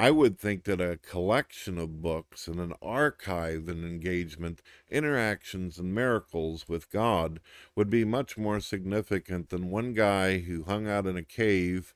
I 0.00 0.12
would 0.12 0.38
think 0.38 0.62
that 0.64 0.80
a 0.80 0.98
collection 0.98 1.76
of 1.76 2.00
books 2.00 2.46
and 2.46 2.60
an 2.60 2.74
archive 2.80 3.68
and 3.68 3.84
engagement, 3.84 4.62
interactions 4.88 5.76
and 5.78 5.92
miracles 5.92 6.68
with 6.68 6.88
God 6.90 7.40
would 7.74 7.90
be 7.90 8.04
much 8.04 8.38
more 8.38 8.60
significant 8.60 9.48
than 9.48 9.70
one 9.70 9.94
guy 9.94 10.38
who 10.38 10.62
hung 10.62 10.86
out 10.88 11.06
in 11.06 11.16
a 11.16 11.24
cave 11.24 11.94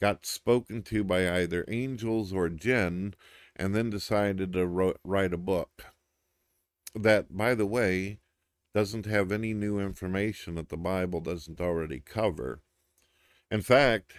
got 0.00 0.24
spoken 0.26 0.82
to 0.82 1.04
by 1.04 1.30
either 1.40 1.64
angels 1.68 2.32
or 2.32 2.48
jinn, 2.48 3.14
and 3.56 3.74
then 3.74 3.90
decided 3.90 4.52
to 4.52 4.66
ro- 4.66 4.96
write 5.04 5.32
a 5.32 5.38
book. 5.38 5.84
That, 6.94 7.36
by 7.36 7.54
the 7.54 7.66
way, 7.66 8.18
doesn't 8.74 9.06
have 9.06 9.30
any 9.30 9.54
new 9.54 9.78
information 9.78 10.56
that 10.56 10.68
the 10.68 10.76
Bible 10.76 11.20
doesn't 11.20 11.60
already 11.60 12.00
cover. 12.00 12.60
In 13.50 13.62
fact, 13.62 14.14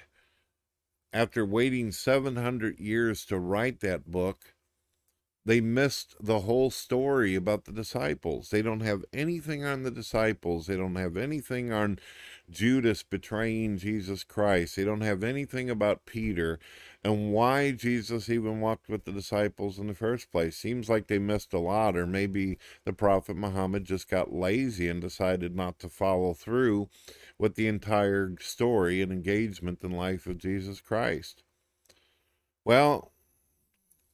after 1.15 1.45
waiting 1.45 1.93
700 1.93 2.77
years 2.77 3.25
to 3.27 3.39
write 3.39 3.79
that 3.79 4.11
book, 4.11 4.53
they 5.45 5.61
missed 5.61 6.15
the 6.19 6.41
whole 6.41 6.69
story 6.69 7.35
about 7.35 7.63
the 7.63 7.71
disciples. 7.71 8.49
They 8.49 8.61
don't 8.61 8.81
have 8.81 9.05
anything 9.13 9.63
on 9.63 9.83
the 9.83 9.91
disciples. 9.91 10.67
They 10.67 10.75
don't 10.75 10.95
have 10.95 11.15
anything 11.15 11.71
on 11.71 11.99
Judas 12.49 13.03
betraying 13.03 13.77
Jesus 13.77 14.23
Christ. 14.23 14.75
They 14.75 14.83
don't 14.83 15.01
have 15.01 15.23
anything 15.23 15.69
about 15.69 16.05
Peter 16.05 16.59
and 17.03 17.31
why 17.31 17.71
Jesus 17.71 18.29
even 18.29 18.61
walked 18.61 18.89
with 18.89 19.05
the 19.05 19.11
disciples 19.11 19.79
in 19.79 19.87
the 19.87 19.93
first 19.93 20.31
place. 20.31 20.55
Seems 20.55 20.89
like 20.89 21.07
they 21.07 21.19
missed 21.19 21.53
a 21.53 21.59
lot, 21.59 21.95
or 21.95 22.05
maybe 22.05 22.57
the 22.83 22.93
Prophet 22.93 23.35
Muhammad 23.35 23.85
just 23.85 24.09
got 24.09 24.33
lazy 24.33 24.87
and 24.87 25.01
decided 25.01 25.55
not 25.55 25.79
to 25.79 25.89
follow 25.89 26.33
through 26.33 26.89
with 27.37 27.55
the 27.55 27.67
entire 27.67 28.35
story 28.39 29.01
and 29.01 29.11
engagement 29.11 29.83
in 29.83 29.91
life 29.91 30.27
of 30.27 30.37
Jesus 30.37 30.81
Christ. 30.81 31.43
Well, 32.63 33.11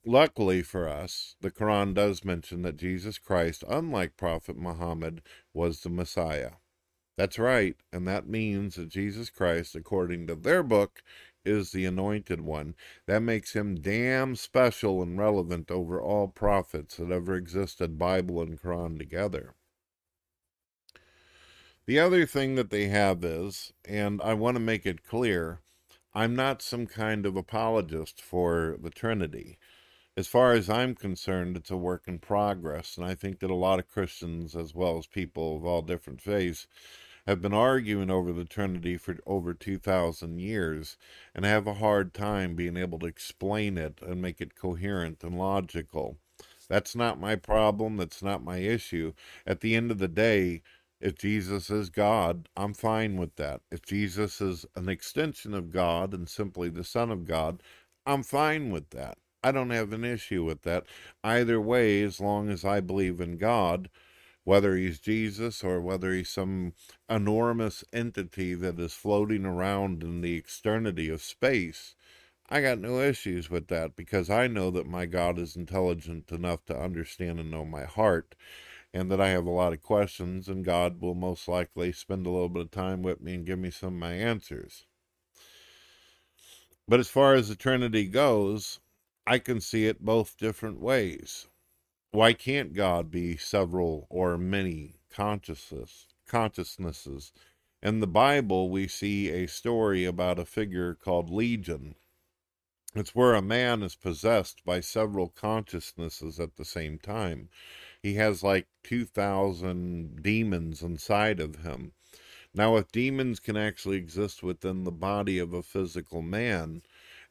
Luckily 0.04 0.64
for 0.64 0.90
us, 0.90 1.36
the 1.42 1.52
Quran 1.52 1.94
does 1.94 2.26
mention 2.26 2.64
that 2.64 2.76
Jesus 2.76 3.20
Christ, 3.20 3.64
unlike 3.70 4.18
Prophet 4.18 4.58
Muhammad, 4.58 5.22
was 5.54 5.82
the 5.82 5.90
Messiah. 5.90 6.54
That's 7.22 7.38
right, 7.38 7.75
and 7.94 8.08
that 8.08 8.28
means 8.28 8.78
that 8.78 8.90
Jesus 8.90 9.30
Christ, 9.30 9.75
according 9.75 10.25
to 10.25 10.34
their 10.34 10.63
book, 10.63 11.04
is 11.46 11.72
the 11.72 11.86
anointed 11.86 12.42
one. 12.42 12.74
That 13.06 13.20
makes 13.20 13.54
him 13.54 13.75
damn 13.75 14.36
special 14.36 15.04
and 15.04 15.20
relevant 15.20 15.70
over 15.70 16.01
all 16.01 16.30
prophets 16.30 16.98
that 16.98 17.12
ever 17.12 17.36
existed, 17.36 18.00
Bible 18.00 18.42
and 18.42 18.60
Quran 18.60 18.98
together. 18.98 19.54
The 21.86 22.00
other 22.00 22.25
thing 22.25 22.56
that 22.56 22.72
they 22.72 22.88
have 22.88 23.24
is, 23.24 23.72
and 23.88 24.20
I 24.24 24.34
want 24.34 24.56
to 24.56 24.60
make 24.60 24.88
it 24.88 25.06
clear, 25.06 25.60
I'm 26.16 26.36
not 26.36 26.63
some 26.63 26.88
kind 26.88 27.28
of 27.28 27.36
apologist 27.36 28.20
for 28.20 28.78
the 28.82 28.90
Trinity 28.90 29.60
as 30.18 30.28
far 30.28 30.54
as 30.54 30.70
I'm 30.70 30.94
concerned, 30.94 31.56
it's 31.56 31.72
a 31.72 31.78
work 31.78 32.04
in 32.08 32.20
progress. 32.20 32.98
And 32.98 33.06
I 33.06 33.16
think 33.16 33.40
that 33.40 33.50
a 33.50 33.56
lot 33.56 33.80
of 33.80 33.88
Christians, 33.88 34.56
as 34.56 34.75
well 34.75 34.98
as 34.98 35.08
people 35.08 35.58
of 35.58 35.66
all 35.66 35.82
different 35.82 36.22
faiths, 36.22 36.68
have 37.28 37.42
been 37.42 37.54
arguing 37.54 38.12
over 38.12 38.34
the 38.34 38.46
Trinity 38.46 38.98
for 38.98 39.18
over 39.25 39.54
2,000 39.54 40.40
years 40.40 40.98
and 41.36 41.46
have 41.46 41.68
a 41.68 41.75
hard 41.75 42.13
time 42.13 42.56
being 42.56 42.78
able 42.78 43.00
to 43.00 43.08
explain 43.08 43.78
it 43.78 44.00
and 44.01 44.22
make 44.22 44.42
it 44.42 44.56
coherent 44.56 45.24
and 45.24 45.38
logical. 45.38 46.18
That's 46.70 46.96
not 46.96 47.20
my 47.20 47.36
problem. 47.36 47.98
That's 47.98 48.24
not 48.24 48.44
my 48.44 48.58
issue. 48.60 49.13
At 49.46 49.62
the 49.62 49.75
end 49.75 49.92
of 49.92 50.00
the 50.00 50.08
day, 50.08 50.62
If 51.00 51.16
Jesus 51.16 51.70
is 51.70 51.90
God, 51.90 52.50
I'm 52.58 52.74
fine 52.74 53.18
with 53.18 53.36
that. 53.36 53.62
If 53.72 53.84
Jesus 53.84 54.42
is 54.42 54.66
an 54.75 54.90
extension 54.90 55.54
of 55.54 55.72
God 55.72 56.13
and 56.13 56.28
simply 56.28 56.70
the 56.70 56.84
Son 56.84 57.12
of 57.12 57.25
God, 57.25 57.62
I'm 58.06 58.24
fine 58.24 58.72
with 58.72 58.90
that. 58.92 59.18
I 59.44 59.51
don't 59.51 59.70
have 59.70 59.94
an 59.94 60.04
issue 60.04 60.44
with 60.44 60.63
that. 60.63 60.86
Either 61.24 61.62
way, 61.62 62.01
as 62.04 62.20
long 62.20 62.50
as 62.50 62.66
I 62.66 62.80
believe 62.80 63.22
in 63.22 63.38
God, 63.38 63.90
whether 64.44 64.76
he's 64.76 65.00
Jesus 65.00 65.64
or 65.64 65.82
whether 65.82 66.14
he's 66.14 66.30
some 66.30 66.74
enormous 67.10 67.84
entity 67.94 68.54
that 68.56 68.80
is 68.80 68.94
floating 68.94 69.46
around 69.46 70.04
in 70.04 70.22
the 70.22 70.36
externity 70.36 71.10
of 71.10 71.22
space, 71.22 71.96
I 72.50 72.62
got 72.62 72.80
no 72.80 73.00
issues 73.00 73.50
with 73.50 73.68
that 73.68 73.96
because 73.96 74.30
I 74.30 74.48
know 74.48 74.72
that 74.72 74.88
my 74.88 75.06
God 75.06 75.40
is 75.40 75.56
intelligent 75.56 76.32
enough 76.32 76.66
to 76.66 76.78
understand 76.78 77.40
and 77.40 77.52
know 77.52 77.66
my 77.66 77.86
heart 77.86 78.36
and 78.94 79.10
that 79.12 79.22
I 79.22 79.30
have 79.30 79.46
a 79.46 79.52
lot 79.52 79.74
of 79.74 79.82
questions, 79.82 80.50
and 80.50 80.66
God 80.66 81.02
will 81.02 81.16
most 81.16 81.48
likely 81.48 81.92
spend 81.94 82.26
a 82.26 82.30
little 82.30 82.50
bit 82.50 82.64
of 82.64 82.72
time 82.72 83.02
with 83.02 83.22
me 83.22 83.36
and 83.36 83.46
give 83.46 83.60
me 83.60 83.72
some 83.72 83.94
of 83.94 84.00
my 84.00 84.14
answers. 84.14 84.86
But 86.88 87.00
as 87.00 87.08
far 87.08 87.36
as 87.36 87.48
the 87.48 87.56
Trinity 87.56 88.08
goes, 88.08 88.80
I 89.26 89.40
can 89.40 89.62
see 89.62 89.88
it 89.88 90.04
both 90.04 90.38
different 90.38 90.82
ways. 90.82 91.48
Why 92.13 92.34
can't 92.34 92.74
God 92.74 93.10
be 93.10 93.38
several 93.38 94.06
or 94.10 94.38
many 94.38 94.96
consciousness, 95.10 96.08
consciousnesses? 96.27 97.32
In 97.82 98.01
the 98.01 98.08
Bible, 98.08 98.70
we 98.70 98.89
see 98.89 99.30
a 99.30 99.48
story 99.48 100.03
about 100.03 100.38
a 100.38 100.44
figure 100.44 100.94
called 100.94 101.30
Legion. 101.30 101.96
It's 102.94 103.15
where 103.15 103.34
a 103.34 103.41
man 103.41 103.82
is 103.82 103.96
possessed 103.96 104.65
by 104.65 104.82
several 104.82 105.30
consciousnesses 105.30 106.38
at 106.38 106.58
the 106.58 106.65
same 106.65 107.00
time. 107.00 107.48
He 108.03 108.15
has 108.15 108.44
like 108.44 108.68
2,000 108.84 110.22
demons 110.22 110.82
inside 110.82 111.39
of 111.39 111.63
him. 111.63 111.94
Now, 112.53 112.75
if 112.75 112.91
demons 112.91 113.39
can 113.39 113.56
actually 113.56 113.96
exist 113.96 114.44
within 114.44 114.84
the 114.84 114.91
body 114.91 115.39
of 115.39 115.53
a 115.53 115.63
physical 115.63 116.22
man, 116.22 116.82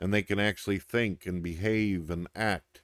and 0.00 0.14
they 0.14 0.22
can 0.22 0.38
actually 0.38 0.78
think 0.78 1.26
and 1.26 1.42
behave 1.42 2.08
and 2.08 2.28
act 2.34 2.80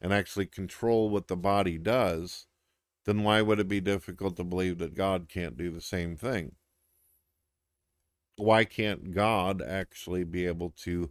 and 0.00 0.12
actually 0.12 0.46
control 0.46 1.10
what 1.10 1.28
the 1.28 1.36
body 1.36 1.78
does, 1.78 2.46
then 3.04 3.22
why 3.22 3.42
would 3.42 3.60
it 3.60 3.68
be 3.68 3.80
difficult 3.80 4.36
to 4.36 4.44
believe 4.44 4.78
that 4.78 4.94
God 4.94 5.28
can't 5.28 5.56
do 5.56 5.70
the 5.70 5.80
same 5.80 6.16
thing? 6.16 6.56
Why 8.36 8.64
can't 8.64 9.12
God 9.12 9.60
actually 9.60 10.24
be 10.24 10.46
able 10.46 10.70
to 10.82 11.10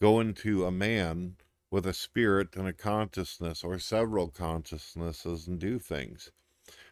go 0.00 0.20
into 0.20 0.64
a 0.64 0.70
man 0.70 1.36
with 1.70 1.86
a 1.86 1.92
spirit 1.92 2.56
and 2.56 2.66
a 2.66 2.72
consciousness 2.72 3.62
or 3.62 3.78
several 3.78 4.28
consciousnesses 4.28 5.46
and 5.46 5.58
do 5.58 5.78
things? 5.78 6.30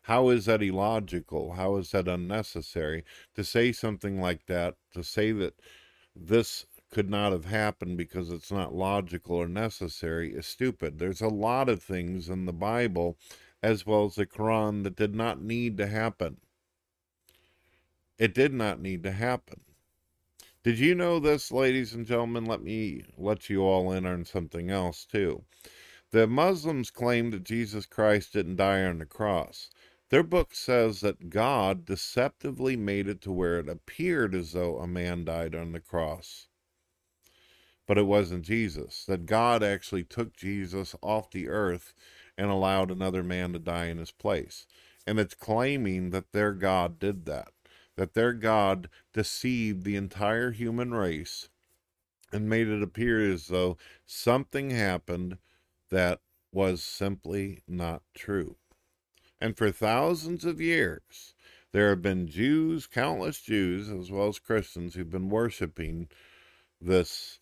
How 0.03 0.31
is 0.31 0.47
that 0.47 0.63
illogical? 0.63 1.53
How 1.53 1.77
is 1.77 1.91
that 1.93 2.09
unnecessary? 2.09 3.05
To 3.35 3.45
say 3.45 3.73
something 3.73 4.21
like 4.21 4.47
that, 4.47 4.77
to 4.93 5.03
say 5.05 5.33
that 5.33 5.55
this 6.15 6.67
could 6.91 7.09
not 7.09 7.31
have 7.31 7.45
happened 7.45 7.97
because 7.97 8.31
it's 8.31 8.51
not 8.51 8.75
logical 8.75 9.37
or 9.37 9.49
necessary 9.49 10.35
is 10.35 10.47
stupid. 10.47 10.99
There's 10.99 11.21
a 11.21 11.29
lot 11.29 11.69
of 11.69 11.83
things 11.83 12.29
in 12.29 12.47
the 12.47 12.53
Bible 12.53 13.17
as 13.63 13.87
well 13.87 14.07
as 14.07 14.17
the 14.17 14.27
Quran 14.27 14.83
that 14.83 14.97
did 14.97 15.15
not 15.15 15.41
need 15.41 15.77
to 15.77 15.87
happen. 15.87 16.39
It 18.19 18.35
did 18.35 18.53
not 18.53 18.81
need 18.81 19.03
to 19.05 19.13
happen. 19.13 19.61
Did 20.63 20.79
you 20.79 20.95
know 20.95 21.21
this, 21.21 21.53
ladies 21.53 21.95
and 21.95 22.05
gentlemen? 22.05 22.45
Let 22.45 22.63
me 22.63 23.05
let 23.17 23.49
you 23.49 23.63
all 23.63 23.93
in 23.93 24.05
on 24.05 24.25
something 24.25 24.71
else, 24.71 25.07
too. 25.07 25.45
The 26.11 26.27
Muslims 26.27 26.91
claim 26.91 27.31
that 27.31 27.45
Jesus 27.45 27.87
Christ 27.87 28.33
didn't 28.33 28.57
die 28.57 28.83
on 28.85 28.99
the 28.99 29.07
cross. 29.07 29.71
Their 30.11 30.25
book 30.25 30.55
says 30.55 31.01
that 31.01 31.31
God 31.31 31.85
deceptively 31.85 32.77
made 32.77 33.07
it 33.07 33.21
to 33.23 33.33
where 33.33 33.61
it 33.61 33.69
appeared 33.69 34.35
as 34.35 34.53
though 34.53 34.79
a 34.79 34.89
man 34.89 35.25
died 35.25 35.55
on 35.55 35.73
the 35.73 35.81
cross 35.81 36.49
but 37.91 37.99
it 37.99 38.07
wasn't 38.07 38.45
Jesus. 38.45 39.05
That 39.07 39.27
God 39.27 39.65
actually 39.65 40.05
took 40.05 40.37
Jesus 40.37 40.95
off 41.03 41.33
the 41.33 41.49
earth 41.49 41.93
and 42.39 42.49
allowed 42.49 42.89
another 42.89 43.25
man 43.25 43.53
to 43.53 43.59
die 43.59 43.87
in 43.87 43.99
his 43.99 44.13
place. 44.13 44.65
And 45.09 45.19
it's 45.19 45.35
claiming 45.35 46.11
that 46.11 46.31
their 46.31 46.53
God 46.53 47.01
did 47.01 47.25
that, 47.27 47.49
that 47.97 48.15
their 48.15 48.33
God 48.33 48.89
deceived 49.13 49.83
the 49.83 49.97
entire 49.97 50.53
human 50.53 50.95
race 50.95 51.49
and 52.33 52.49
made 52.49 52.69
it 52.69 52.81
appear 52.81 53.29
as 53.29 53.49
though 53.49 53.77
something 54.07 54.71
happened 54.71 55.39
that 55.91 56.21
was 56.53 56.85
simply 56.85 57.65
not 57.67 58.03
true. 58.15 58.55
And 59.41 59.57
for 59.57 59.73
thousands 59.73 60.45
of 60.45 60.61
years, 60.61 61.35
there 61.73 61.89
have 61.89 62.03
been 62.03 62.29
Jews, 62.29 62.87
countless 62.87 63.41
Jews, 63.41 63.91
as 63.91 64.13
well 64.13 64.29
as 64.29 64.39
Christians, 64.39 64.95
who've 64.95 65.11
been 65.11 65.29
worshiping 65.29 66.07
this 66.81 67.41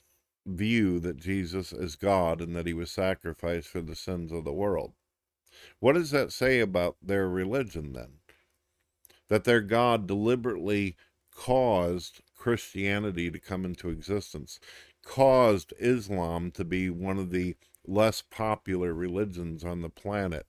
view 0.48 0.98
that 1.00 1.16
Jesus 1.16 1.72
is 1.72 1.96
God 1.96 2.40
and 2.40 2.54
that 2.56 2.66
he 2.66 2.74
was 2.74 2.90
sacrificed 2.90 3.68
for 3.68 3.80
the 3.80 3.94
sins 3.94 4.32
of 4.32 4.44
the 4.44 4.52
world. 4.52 4.92
What 5.80 5.94
does 5.94 6.10
that 6.10 6.32
say 6.32 6.60
about 6.60 6.96
their 7.02 7.28
religion 7.28 7.92
then? 7.92 8.18
That 9.28 9.44
their 9.44 9.60
God 9.60 10.06
deliberately 10.06 10.96
caused 11.34 12.22
Christianity 12.36 13.30
to 13.30 13.38
come 13.38 13.64
into 13.64 13.90
existence, 13.90 14.58
caused 15.04 15.72
Islam 15.78 16.50
to 16.52 16.64
be 16.64 16.90
one 16.90 17.18
of 17.18 17.30
the 17.30 17.56
less 17.86 18.22
popular 18.22 18.92
religions 18.92 19.64
on 19.64 19.82
the 19.82 19.88
planet. 19.88 20.46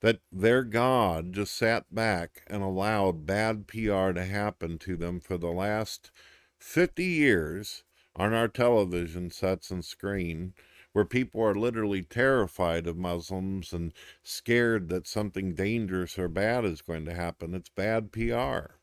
That 0.00 0.20
their 0.30 0.62
God 0.62 1.32
just 1.32 1.54
sat 1.56 1.92
back 1.92 2.42
and 2.46 2.62
allowed 2.62 3.26
bad 3.26 3.66
PR 3.66 4.12
to 4.12 4.24
happen 4.24 4.78
to 4.78 4.96
them 4.96 5.20
for 5.20 5.36
the 5.36 5.50
last 5.50 6.10
50 6.58 7.04
years 7.04 7.84
on 8.18 8.34
our 8.34 8.48
television 8.48 9.30
sets 9.30 9.70
and 9.70 9.84
screen 9.84 10.52
where 10.92 11.04
people 11.04 11.40
are 11.40 11.54
literally 11.54 12.02
terrified 12.02 12.86
of 12.86 12.96
Muslims 12.96 13.72
and 13.72 13.92
scared 14.22 14.88
that 14.88 15.06
something 15.06 15.54
dangerous 15.54 16.18
or 16.18 16.28
bad 16.28 16.64
is 16.64 16.82
going 16.82 17.04
to 17.04 17.14
happen. 17.14 17.54
It's 17.54 17.68
bad 17.68 18.10
PR. 18.10 18.74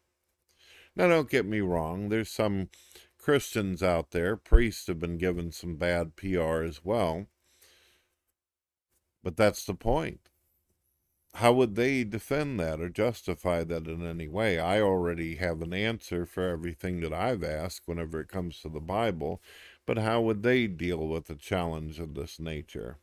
Now, 0.95 1.09
don't 1.09 1.29
get 1.29 1.45
me 1.45 1.59
wrong, 1.59 2.07
there's 2.07 2.29
some 2.29 2.69
Christians 3.17 3.83
out 3.83 4.11
there, 4.11 4.37
priests 4.37 4.87
have 4.87 4.99
been 4.99 5.17
given 5.17 5.51
some 5.51 5.75
bad 5.75 6.15
PR 6.15 6.61
as 6.61 6.85
well. 6.85 7.25
But 9.21 9.35
that's 9.35 9.65
the 9.65 9.73
point 9.73 10.29
how 11.35 11.51
would 11.51 11.75
they 11.75 12.05
defend 12.05 12.57
that 12.61 12.79
or 12.79 12.87
justify 12.87 13.63
that 13.65 13.87
in 13.87 14.05
any 14.05 14.27
way? 14.27 14.57
I 14.57 14.79
already 14.79 15.35
have 15.35 15.61
an 15.61 15.73
answer 15.73 16.25
for 16.25 16.47
everything 16.47 17.01
that 17.01 17.13
I've 17.13 17.43
asked 17.43 17.81
whenever 17.85 18.21
it 18.21 18.29
comes 18.29 18.61
to 18.61 18.69
the 18.69 18.79
Bible, 18.79 19.41
but 19.85 19.97
how 19.97 20.21
would 20.21 20.43
they 20.43 20.67
deal 20.67 21.05
with 21.07 21.29
a 21.29 21.35
challenge 21.35 21.99
of 21.99 22.13
this 22.13 22.39
nature? 22.39 22.99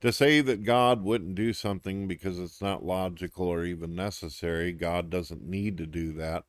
To 0.00 0.12
say 0.12 0.40
that 0.40 0.62
God 0.62 1.02
wouldn't 1.02 1.34
do 1.34 1.52
something 1.52 2.06
because 2.06 2.38
it's 2.38 2.62
not 2.62 2.84
logical 2.84 3.48
or 3.48 3.64
even 3.64 3.96
necessary, 3.96 4.72
God 4.72 5.10
doesn't 5.10 5.42
need 5.42 5.76
to 5.78 5.86
do 5.86 6.12
that, 6.12 6.44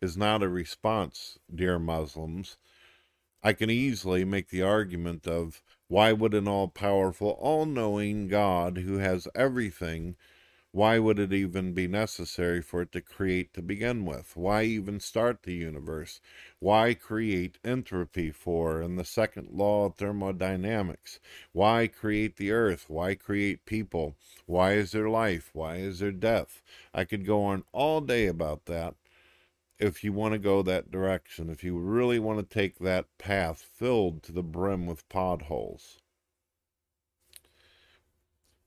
is 0.00 0.16
not 0.16 0.42
a 0.42 0.48
response, 0.48 1.38
dear 1.54 1.78
Muslims. 1.78 2.56
I 3.46 3.52
can 3.52 3.68
easily 3.68 4.24
make 4.24 4.48
the 4.48 4.62
argument 4.62 5.28
of 5.28 5.62
why 5.88 6.12
would 6.12 6.32
an 6.32 6.48
all 6.48 6.66
powerful, 6.66 7.28
all 7.38 7.66
knowing 7.66 8.26
God 8.26 8.78
who 8.78 8.96
has 8.96 9.28
everything, 9.34 10.16
why 10.72 10.98
would 10.98 11.18
it 11.18 11.32
even 11.32 11.74
be 11.74 11.86
necessary 11.86 12.62
for 12.62 12.80
it 12.80 12.90
to 12.92 13.02
create 13.02 13.52
to 13.52 13.60
begin 13.60 14.06
with? 14.06 14.34
Why 14.34 14.62
even 14.62 14.98
start 14.98 15.42
the 15.42 15.52
universe? 15.52 16.22
Why 16.58 16.94
create 16.94 17.58
entropy 17.62 18.30
for 18.30 18.80
and 18.80 18.98
the 18.98 19.04
second 19.04 19.50
law 19.52 19.84
of 19.84 19.96
thermodynamics? 19.96 21.20
Why 21.52 21.86
create 21.86 22.36
the 22.36 22.50
earth? 22.50 22.86
Why 22.88 23.14
create 23.14 23.66
people? 23.66 24.16
Why 24.46 24.72
is 24.72 24.92
there 24.92 25.10
life? 25.10 25.50
Why 25.52 25.76
is 25.76 25.98
there 25.98 26.12
death? 26.12 26.62
I 26.94 27.04
could 27.04 27.26
go 27.26 27.44
on 27.44 27.64
all 27.72 28.00
day 28.00 28.26
about 28.26 28.64
that 28.64 28.94
if 29.78 30.04
you 30.04 30.12
want 30.12 30.32
to 30.32 30.38
go 30.38 30.62
that 30.62 30.90
direction, 30.90 31.50
if 31.50 31.64
you 31.64 31.78
really 31.78 32.18
want 32.18 32.38
to 32.38 32.54
take 32.54 32.78
that 32.78 33.06
path 33.18 33.60
filled 33.60 34.22
to 34.22 34.32
the 34.32 34.42
brim 34.42 34.86
with 34.86 35.08
potholes. 35.08 36.00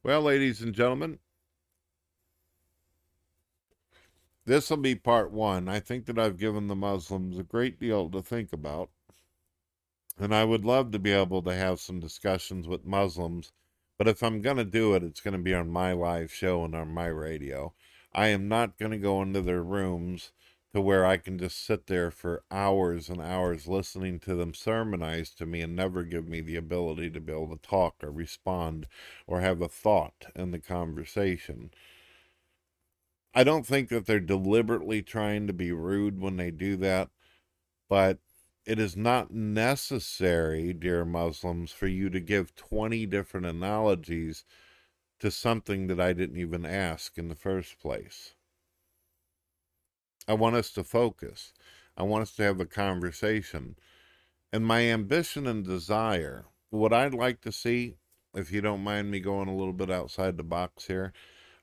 Well, 0.04 0.22
ladies 0.22 0.62
and 0.62 0.74
gentlemen, 0.74 1.20
this 4.46 4.70
will 4.70 4.78
be 4.78 4.96
part 4.96 5.32
one. 5.32 5.68
I 5.68 5.80
think 5.80 6.06
that 6.06 6.18
I've 6.18 6.38
given 6.38 6.68
the 6.68 6.76
Muslims 6.76 7.38
a 7.38 7.44
great 7.44 7.80
deal 7.80 8.10
to 8.10 8.22
think 8.22 8.54
about. 8.54 8.90
And 10.20 10.34
I 10.34 10.46
would 10.46 10.66
love 10.66 10.92
to 10.92 11.00
be 11.00 11.12
able 11.12 11.42
to 11.44 11.54
have 11.54 11.80
some 11.80 12.00
discussions 12.00 12.68
with 12.68 12.86
Muslims. 12.86 13.52
But 13.98 14.08
if 14.08 14.24
I'm 14.24 14.42
going 14.42 14.58
to 14.58 14.64
do 14.64 14.94
it, 14.94 15.04
it's 15.04 15.20
going 15.20 15.34
to 15.34 15.44
be 15.44 15.54
on 15.54 15.70
my 15.70 15.92
live 15.92 16.32
show 16.32 16.64
and 16.64 16.74
on 16.74 16.94
my 16.94 17.08
radio. 17.08 17.74
I 18.14 18.28
am 18.28 18.48
not 18.48 18.78
going 18.78 18.92
to 18.92 18.98
go 18.98 19.22
into 19.22 19.42
their 19.42 19.62
rooms 19.62 20.32
to 20.74 20.82
where 20.82 21.06
I 21.06 21.18
can 21.18 21.38
just 21.38 21.66
sit 21.66 21.88
there 21.88 22.12
for 22.12 22.44
hours 22.52 23.10
and 23.10 23.22
hours 23.22 23.68
listening 23.68 24.20
to 24.22 24.36
them 24.36 24.54
sermonize 24.54 25.32
to 25.36 25.46
me 25.46 25.62
and 25.62 25.76
never 25.76 26.04
give 26.04 26.28
me 26.28 26.42
the 26.42 26.56
ability 26.56 27.10
to 27.12 27.22
be 27.22 27.32
able 27.32 27.56
to 27.56 27.68
talk 27.68 27.96
or 28.04 28.12
respond 28.12 28.88
or 29.26 29.42
have 29.42 29.62
a 29.62 29.70
thought 29.70 30.28
in 30.36 30.52
the 30.52 30.60
conversation. 30.60 31.72
I 33.34 33.44
don't 33.44 33.66
think 33.66 33.90
that 33.90 34.06
they're 34.06 34.20
deliberately 34.20 35.02
trying 35.02 35.48
to 35.48 35.54
be 35.54 35.72
rude 35.72 36.20
when 36.20 36.38
they 36.38 36.52
do 36.52 36.76
that, 36.78 37.10
but 37.90 38.20
it 38.66 38.80
is 38.80 38.98
not 38.98 39.32
necessary, 39.32 40.74
dear 40.74 41.06
Muslims, 41.06 41.72
for 41.72 41.88
you 41.88 42.10
to 42.10 42.20
give 42.20 42.56
20 42.56 43.06
different 43.06 43.46
analogies 43.46 44.44
to 45.20 45.32
something 45.32 45.88
that 45.88 46.00
I 46.00 46.14
didn't 46.14 46.38
even 46.38 46.66
ask 46.66 47.18
in 47.18 47.30
the 47.30 47.36
first 47.36 47.80
place. 47.80 48.36
I 50.28 50.34
want 50.34 50.56
us 50.56 50.72
to 50.72 50.84
focus. 50.84 51.54
I 51.96 52.04
want 52.04 52.24
us 52.24 52.36
to 52.36 52.44
have 52.44 52.60
a 52.60 52.66
conversation. 52.66 53.76
And 54.52 54.66
my 54.66 54.82
ambition 54.82 55.48
and 55.48 55.66
desire, 55.66 56.46
what 56.70 56.94
I'd 56.94 57.14
like 57.14 57.42
to 57.42 57.52
see, 57.52 57.96
if 58.34 58.52
you 58.52 58.62
don't 58.62 58.84
mind 58.84 59.10
me 59.10 59.20
going 59.20 59.48
a 59.48 59.56
little 59.56 59.74
bit 59.74 59.90
outside 59.90 60.38
the 60.38 60.44
box 60.44 60.88
here, 60.88 61.14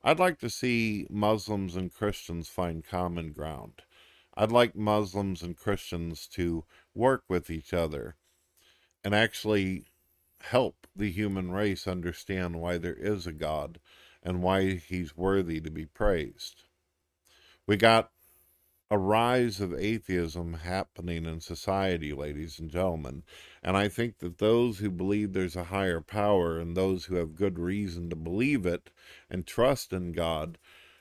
I'd 0.03 0.19
like 0.19 0.39
to 0.41 0.51
see 0.51 1.07
Muslims 1.11 1.77
and 1.77 1.93
Christians 1.93 2.49
find 2.49 2.85
common 2.85 3.33
ground. 3.33 3.83
I'd 4.37 4.53
like 4.53 4.75
Muslims 4.75 5.43
and 5.43 5.57
Christians 5.57 6.27
to 6.29 6.65
work 6.95 7.25
with 7.29 7.51
each 7.51 7.73
other 7.73 8.17
and 9.05 9.15
actually 9.15 9.85
help 10.41 10.87
the 10.97 11.11
human 11.11 11.51
race 11.51 11.87
understand 11.87 12.61
why 12.61 12.79
there 12.79 12.95
is 12.95 13.27
a 13.27 13.33
God 13.33 13.79
and 14.23 14.43
why 14.43 14.75
he's 14.75 15.17
worthy 15.17 15.61
to 15.61 15.71
be 15.71 15.87
praised. 15.87 16.65
We 17.67 17.77
got 17.77 18.11
a 18.91 18.99
rise 18.99 19.61
of 19.61 19.73
atheism 19.73 20.55
happening 20.55 21.25
in 21.25 21.41
society, 21.41 22.13
ladies 22.13 22.59
and 22.59 22.71
gentlemen. 22.71 23.23
And 23.63 23.77
I 23.77 23.89
think 23.89 24.19
that 24.19 24.39
those 24.39 24.79
who 24.79 24.91
believe 24.91 25.33
there's 25.33 25.57
a 25.57 25.65
higher 25.65 26.01
power 26.01 26.59
and 26.59 26.77
those 26.77 27.07
who 27.07 27.17
have 27.17 27.35
good 27.35 27.59
reason 27.59 28.11
to 28.11 28.17
believe 28.17 28.67
it 28.67 28.91
and 29.31 29.47
trust 29.47 29.93
in 29.93 30.13
God, 30.13 30.59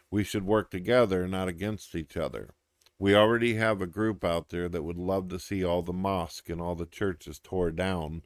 we 0.09 0.23
should 0.23 0.45
work 0.45 0.71
together, 0.71 1.27
not 1.27 1.47
against 1.47 1.93
each 1.93 2.15
other. 2.15 2.51
We 2.99 3.15
already 3.15 3.55
have 3.55 3.81
a 3.81 3.87
group 3.87 4.23
out 4.23 4.49
there 4.49 4.69
that 4.69 4.83
would 4.83 4.97
love 4.97 5.27
to 5.29 5.39
see 5.39 5.63
all 5.63 5.81
the 5.81 5.91
mosques 5.91 6.49
and 6.49 6.61
all 6.61 6.75
the 6.75 6.85
churches 6.85 7.37
tore 7.37 7.71
down. 7.71 8.23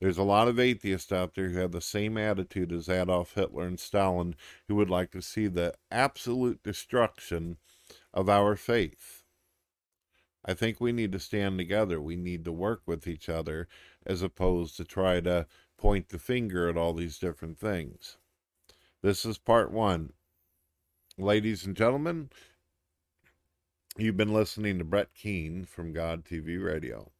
There's 0.00 0.18
a 0.18 0.22
lot 0.22 0.48
of 0.48 0.58
atheists 0.58 1.12
out 1.12 1.34
there 1.34 1.50
who 1.50 1.58
have 1.58 1.72
the 1.72 1.80
same 1.80 2.16
attitude 2.16 2.72
as 2.72 2.88
Adolf 2.88 3.34
Hitler 3.34 3.66
and 3.66 3.78
Stalin, 3.78 4.34
who 4.68 4.74
would 4.76 4.88
like 4.88 5.10
to 5.10 5.20
see 5.20 5.48
the 5.48 5.74
absolute 5.90 6.62
destruction 6.62 7.58
of 8.16 8.30
our 8.30 8.56
faith. 8.56 9.22
I 10.42 10.54
think 10.54 10.80
we 10.80 10.90
need 10.90 11.12
to 11.12 11.20
stand 11.20 11.58
together. 11.58 12.00
We 12.00 12.16
need 12.16 12.46
to 12.46 12.52
work 12.52 12.80
with 12.86 13.06
each 13.06 13.28
other 13.28 13.68
as 14.06 14.22
opposed 14.22 14.76
to 14.78 14.84
try 14.84 15.20
to 15.20 15.46
point 15.76 16.08
the 16.08 16.18
finger 16.18 16.68
at 16.68 16.78
all 16.78 16.94
these 16.94 17.18
different 17.18 17.58
things. 17.58 18.16
This 19.02 19.26
is 19.26 19.36
part 19.36 19.70
one. 19.70 20.14
Ladies 21.18 21.66
and 21.66 21.76
gentlemen, 21.76 22.30
you've 23.98 24.16
been 24.16 24.32
listening 24.32 24.78
to 24.78 24.84
Brett 24.84 25.12
Keane 25.14 25.66
from 25.66 25.92
God 25.92 26.24
TV 26.24 26.62
Radio. 26.62 27.12